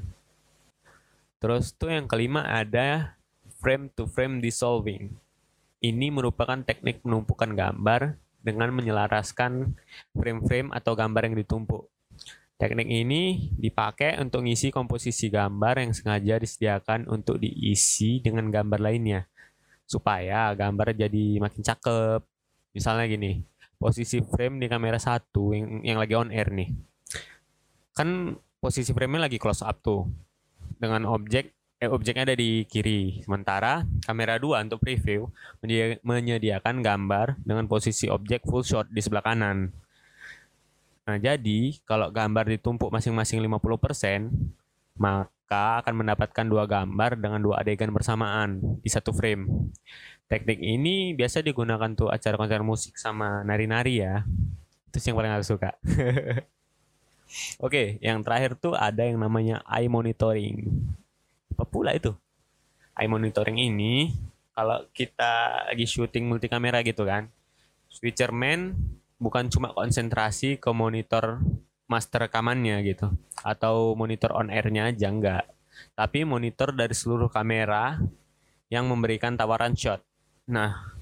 Terus 1.42 1.74
tuh 1.74 1.94
yang 1.94 2.06
kelima 2.10 2.46
ada 2.46 3.18
frame 3.62 3.90
to 3.94 4.06
frame 4.10 4.42
dissolving. 4.42 5.14
Ini 5.82 6.10
merupakan 6.10 6.58
teknik 6.66 7.06
penumpukan 7.06 7.54
gambar 7.54 8.18
dengan 8.42 8.70
menyelaraskan 8.74 9.74
frame-frame 10.14 10.70
atau 10.74 10.94
gambar 10.94 11.30
yang 11.30 11.38
ditumpuk. 11.38 11.90
Teknik 12.56 12.88
ini 12.88 13.52
dipakai 13.60 14.16
untuk 14.22 14.46
mengisi 14.46 14.72
komposisi 14.72 15.28
gambar 15.28 15.82
yang 15.82 15.92
sengaja 15.92 16.40
disediakan 16.40 17.10
untuk 17.12 17.42
diisi 17.42 18.24
dengan 18.24 18.48
gambar 18.48 18.80
lainnya, 18.80 19.28
supaya 19.84 20.56
gambar 20.56 20.96
jadi 20.96 21.42
makin 21.44 21.62
cakep. 21.62 22.35
Misalnya 22.76 23.08
gini, 23.08 23.40
posisi 23.80 24.20
frame 24.20 24.60
di 24.60 24.68
kamera 24.68 25.00
satu 25.00 25.56
yang, 25.56 25.82
yang 25.88 25.98
lagi 25.98 26.14
on 26.14 26.30
air 26.30 26.52
nih. 26.52 26.70
Kan 27.96 28.36
posisi 28.60 28.92
frame-nya 28.92 29.32
lagi 29.32 29.40
close 29.40 29.64
up 29.64 29.80
tuh. 29.80 30.04
Dengan 30.76 31.08
objek 31.08 31.56
eh, 31.80 31.88
objeknya 31.88 32.28
ada 32.28 32.36
di 32.36 32.68
kiri. 32.68 33.24
Sementara 33.24 33.88
kamera 34.04 34.36
2 34.36 34.68
untuk 34.68 34.84
preview 34.84 35.32
menyediakan 36.04 36.84
gambar 36.84 37.40
dengan 37.46 37.70
posisi 37.72 38.12
objek 38.12 38.44
full 38.44 38.68
shot 38.68 38.92
di 38.92 39.00
sebelah 39.00 39.24
kanan. 39.24 39.72
Nah, 41.06 41.22
jadi 41.22 41.78
kalau 41.86 42.10
gambar 42.10 42.50
ditumpuk 42.58 42.90
masing-masing 42.90 43.38
50%, 43.46 44.26
maka 44.98 45.86
akan 45.86 46.02
mendapatkan 46.02 46.46
dua 46.50 46.66
gambar 46.66 47.22
dengan 47.22 47.38
dua 47.38 47.62
adegan 47.62 47.94
bersamaan 47.94 48.82
di 48.82 48.90
satu 48.90 49.14
frame. 49.14 49.46
Teknik 50.26 50.58
ini 50.58 51.14
biasa 51.14 51.46
digunakan 51.46 51.92
tuh 51.94 52.10
acara 52.10 52.36
konser 52.36 52.62
musik 52.66 52.98
sama 52.98 53.46
nari-nari 53.46 54.02
ya. 54.02 54.26
Itu 54.90 54.98
yang 55.06 55.18
paling 55.22 55.32
aku 55.38 55.46
suka. 55.46 55.72
Oke, 57.66 58.00
yang 58.02 58.26
terakhir 58.26 58.58
tuh 58.58 58.74
ada 58.74 59.06
yang 59.06 59.22
namanya 59.22 59.62
eye 59.70 59.90
monitoring 59.90 60.66
apa 61.56 61.64
pula 61.64 61.96
itu 61.96 62.12
eye 63.00 63.08
monitoring 63.08 63.56
ini 63.56 64.12
kalau 64.52 64.84
kita 64.92 65.64
lagi 65.72 65.88
syuting 65.88 66.28
multi 66.28 66.52
kamera 66.52 66.84
gitu 66.84 67.08
kan 67.08 67.32
switcherman 67.88 68.76
bukan 69.16 69.48
cuma 69.48 69.72
konsentrasi 69.72 70.60
ke 70.60 70.68
monitor 70.76 71.40
master 71.88 72.28
rekamannya 72.28 72.84
gitu 72.84 73.08
atau 73.40 73.96
monitor 73.96 74.36
on 74.36 74.52
airnya 74.52 74.92
aja 74.92 75.08
enggak 75.08 75.48
tapi 75.96 76.28
monitor 76.28 76.76
dari 76.76 76.92
seluruh 76.92 77.32
kamera 77.32 78.04
yang 78.68 78.92
memberikan 78.92 79.40
tawaran 79.40 79.80
shot 79.80 80.04
nah 80.46 80.94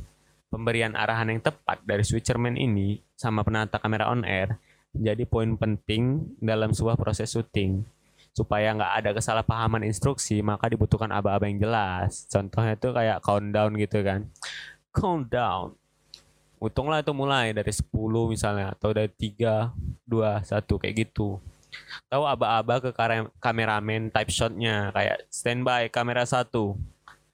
pemberian 0.53 0.93
arahan 0.93 1.33
yang 1.33 1.41
tepat 1.41 1.81
dari 1.81 2.05
switcherman 2.05 2.55
ini 2.55 3.01
sama 3.17 3.41
penata 3.41 3.81
kamera 3.81 4.13
on 4.13 4.21
air 4.21 4.61
menjadi 4.93 5.25
poin 5.25 5.57
penting 5.57 6.29
dalam 6.37 6.71
sebuah 6.71 6.95
proses 6.95 7.33
syuting. 7.33 7.81
Supaya 8.33 8.73
nggak 8.73 8.93
ada 9.01 9.09
kesalahpahaman 9.13 9.85
instruksi 9.85 10.41
maka 10.45 10.69
dibutuhkan 10.69 11.09
aba-aba 11.09 11.49
yang 11.49 11.61
jelas. 11.61 12.29
Contohnya 12.29 12.77
itu 12.77 12.89
kayak 12.93 13.21
countdown 13.25 13.73
gitu 13.77 14.05
kan. 14.05 14.29
Countdown. 14.93 15.73
Utunglah 16.61 17.03
itu 17.03 17.11
mulai 17.11 17.51
dari 17.51 17.73
10 17.73 17.91
misalnya 18.31 18.71
atau 18.71 18.95
dari 18.95 19.11
3, 19.11 19.73
2, 20.07 20.45
1 20.45 20.81
kayak 20.81 20.95
gitu. 20.95 21.41
Tahu 22.07 22.23
aba-aba 22.29 22.77
ke 22.79 22.89
kameramen 23.41 24.13
type 24.13 24.29
shotnya 24.29 24.93
kayak 24.93 25.25
standby 25.33 25.89
kamera 25.89 26.23
1, 26.23 26.53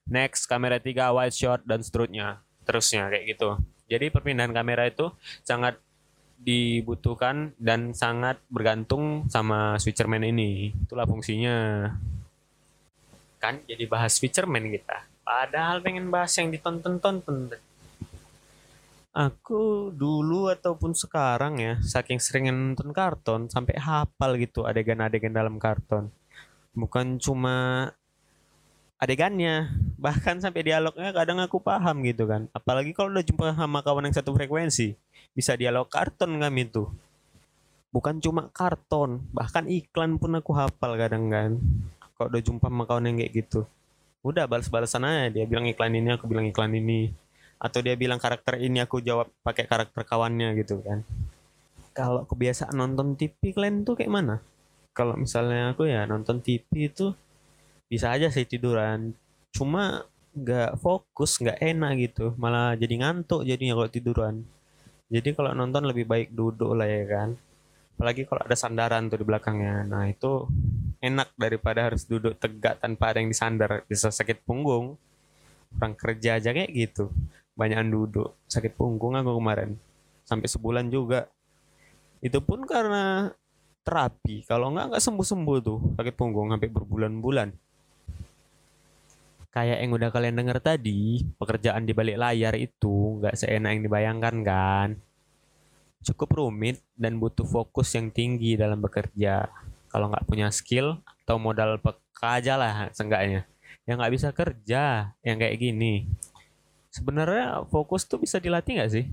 next 0.10 0.50
kamera 0.50 0.82
3 0.82 1.16
wide 1.16 1.34
shot 1.34 1.62
dan 1.64 1.80
seterusnya. 1.86 2.42
Terusnya 2.66 3.08
kayak 3.10 3.26
gitu. 3.38 3.50
Jadi 3.90 4.14
perpindahan 4.14 4.54
kamera 4.54 4.86
itu 4.86 5.10
sangat 5.42 5.82
dibutuhkan 6.40 7.52
dan 7.60 7.92
sangat 7.92 8.40
bergantung 8.48 9.28
sama 9.28 9.76
switcherman 9.82 10.24
ini. 10.24 10.72
Itulah 10.86 11.10
fungsinya. 11.10 11.90
Kan 13.42 13.64
jadi 13.66 13.86
bahas 13.90 14.16
switcherman 14.18 14.70
kita. 14.70 15.08
Padahal 15.26 15.84
pengen 15.84 16.10
bahas 16.10 16.34
yang 16.38 16.50
ditonton-tonton. 16.50 17.54
Aku 19.10 19.90
dulu 19.90 20.48
ataupun 20.54 20.94
sekarang 20.94 21.58
ya, 21.60 21.74
saking 21.82 22.22
sering 22.22 22.48
nonton 22.54 22.94
karton 22.94 23.50
sampai 23.50 23.76
hafal 23.82 24.38
gitu 24.38 24.64
adegan-adegan 24.64 25.34
dalam 25.34 25.58
karton. 25.58 26.14
Bukan 26.78 27.18
cuma 27.18 27.90
adegannya, 29.00 29.72
bahkan 30.04 30.38
sampai 30.38 30.68
dialognya 30.68 31.16
kadang 31.16 31.40
aku 31.42 31.64
paham 31.64 32.06
gitu 32.06 32.30
kan. 32.30 32.52
Apalagi 32.54 32.94
kalau 32.94 33.10
udah 33.16 33.26
jumpa 33.26 33.56
sama 33.56 33.80
kawan 33.82 34.12
yang 34.12 34.16
satu 34.16 34.36
frekuensi 34.36 34.94
bisa 35.34 35.56
dialog 35.56 35.88
karton 35.88 36.42
kami 36.42 36.68
tuh 36.68 36.90
bukan 37.90 38.22
cuma 38.22 38.50
karton 38.54 39.24
bahkan 39.34 39.66
iklan 39.66 40.22
pun 40.22 40.36
aku 40.38 40.52
hafal 40.54 40.94
kadang 41.00 41.32
kan. 41.32 41.58
Kalau 42.20 42.28
udah 42.30 42.44
jumpa 42.44 42.68
sama 42.68 42.84
kawan 42.86 43.10
yang 43.10 43.18
kayak 43.24 43.34
gitu 43.34 43.64
udah 44.24 44.46
balas-balasan 44.46 45.08
aja. 45.08 45.30
Dia 45.32 45.46
bilang 45.48 45.68
iklan 45.68 45.96
ini 45.96 46.10
aku 46.16 46.28
bilang 46.28 46.48
iklan 46.48 46.76
ini. 46.76 47.12
Atau 47.60 47.84
dia 47.84 47.96
bilang 48.00 48.20
karakter 48.20 48.60
ini 48.60 48.80
aku 48.80 49.04
jawab 49.04 49.28
pakai 49.44 49.68
karakter 49.68 50.04
kawannya 50.08 50.56
gitu 50.64 50.80
kan. 50.84 51.04
Kalau 51.92 52.24
kebiasaan 52.24 52.76
nonton 52.76 53.20
TV 53.20 53.52
kalian 53.52 53.84
tuh 53.84 54.00
kayak 54.00 54.12
mana? 54.12 54.40
Kalau 54.96 55.20
misalnya 55.20 55.76
aku 55.76 55.88
ya 55.88 56.08
nonton 56.08 56.40
TV 56.40 56.88
itu 56.88 57.12
bisa 57.90 58.14
aja 58.14 58.30
sih 58.30 58.46
tiduran 58.46 59.18
cuma 59.52 60.06
nggak 60.38 60.78
fokus 60.78 61.42
nggak 61.42 61.58
enak 61.58 61.92
gitu 62.00 62.38
malah 62.38 62.78
jadi 62.78 63.02
ngantuk 63.02 63.44
jadinya 63.44 63.82
kalau 63.82 63.90
tiduran 63.90 64.36
jadi 65.10 65.34
kalau 65.34 65.58
nonton 65.58 65.90
lebih 65.90 66.06
baik 66.06 66.30
duduk 66.38 66.78
lah 66.78 66.86
ya 66.86 67.04
kan. 67.10 67.30
Apalagi 67.98 68.30
kalau 68.30 68.46
ada 68.46 68.54
sandaran 68.54 69.10
tuh 69.10 69.20
di 69.20 69.26
belakangnya. 69.26 69.84
Nah 69.90 70.06
itu 70.06 70.46
enak 71.02 71.34
daripada 71.34 71.90
harus 71.90 72.06
duduk 72.06 72.38
tegak 72.38 72.78
tanpa 72.78 73.12
ada 73.12 73.18
yang 73.20 73.34
disandar. 73.34 73.84
Bisa 73.90 74.14
sakit 74.14 74.46
punggung. 74.46 74.96
Orang 75.82 75.98
kerja 75.98 76.38
aja 76.38 76.54
kayak 76.54 76.70
gitu. 76.72 77.10
Banyakan 77.58 77.90
duduk. 77.90 78.38
Sakit 78.46 78.78
punggung 78.78 79.18
aku 79.18 79.34
kemarin. 79.42 79.82
Sampai 80.30 80.46
sebulan 80.46 80.94
juga. 80.94 81.26
Itu 82.22 82.46
pun 82.46 82.70
karena 82.70 83.34
terapi. 83.82 84.46
Kalau 84.46 84.70
nggak 84.78 84.94
nggak 84.94 85.04
sembuh-sembuh 85.04 85.58
tuh 85.66 85.80
sakit 85.98 86.14
punggung 86.14 86.54
sampai 86.54 86.70
berbulan-bulan 86.70 87.50
kayak 89.50 89.82
yang 89.82 89.92
udah 89.98 90.10
kalian 90.14 90.38
denger 90.38 90.62
tadi, 90.62 91.26
pekerjaan 91.42 91.86
di 91.86 91.94
balik 91.94 92.18
layar 92.22 92.54
itu 92.54 93.22
nggak 93.22 93.38
seenak 93.38 93.72
yang 93.78 93.84
dibayangkan 93.86 94.36
kan. 94.46 94.90
Cukup 96.06 96.38
rumit 96.38 96.80
dan 96.96 97.20
butuh 97.20 97.44
fokus 97.44 97.92
yang 97.98 98.14
tinggi 98.14 98.56
dalam 98.56 98.80
bekerja. 98.80 99.50
Kalau 99.90 100.14
nggak 100.14 100.26
punya 100.30 100.48
skill 100.54 101.02
atau 101.26 101.42
modal 101.42 101.82
peka 101.82 102.40
aja 102.40 102.54
lah 102.56 102.94
seenggaknya. 102.94 103.50
Yang 103.90 103.96
nggak 103.98 104.14
bisa 104.14 104.30
kerja, 104.32 104.84
yang 105.26 105.38
kayak 105.42 105.58
gini. 105.58 106.06
Sebenarnya 106.94 107.66
fokus 107.74 108.06
tuh 108.06 108.22
bisa 108.22 108.38
dilatih 108.38 108.80
nggak 108.80 108.92
sih? 108.94 109.06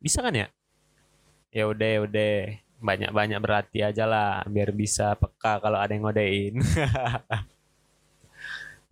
Bisa 0.00 0.24
kan 0.24 0.32
ya? 0.32 0.48
Ya 1.52 1.68
udah, 1.68 1.88
ya 1.88 2.00
udah. 2.08 2.34
Banyak-banyak 2.82 3.38
berarti 3.38 3.78
aja 3.86 4.10
lah 4.10 4.42
biar 4.50 4.74
bisa 4.74 5.14
peka 5.14 5.62
kalau 5.62 5.78
ada 5.78 5.94
yang 5.94 6.02
ngodein. 6.02 6.58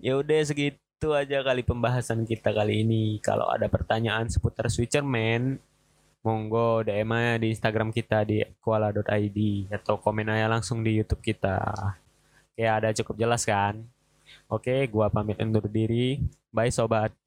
ya 0.06 0.14
udah 0.14 0.38
segitu 0.46 0.78
itu 1.00 1.16
aja 1.16 1.40
kali 1.40 1.64
pembahasan 1.64 2.28
kita 2.28 2.52
kali 2.52 2.84
ini. 2.84 3.16
Kalau 3.24 3.48
ada 3.48 3.64
pertanyaan 3.72 4.28
seputar 4.28 4.68
Switcherman 4.68 5.56
monggo 6.20 6.84
DM 6.84 7.08
aja 7.16 7.40
di 7.40 7.48
Instagram 7.56 7.88
kita 7.88 8.20
di 8.28 8.44
kuala.id 8.60 9.38
atau 9.72 9.96
komen 9.96 10.28
aja 10.28 10.44
langsung 10.44 10.84
di 10.84 11.00
YouTube 11.00 11.24
kita. 11.24 11.56
Oke, 12.52 12.64
ada 12.68 12.92
cukup 12.92 13.16
jelas 13.16 13.48
kan? 13.48 13.80
Oke, 14.52 14.84
gua 14.92 15.08
pamit 15.08 15.40
undur 15.40 15.64
diri. 15.72 16.20
Bye 16.52 16.68
sobat. 16.68 17.19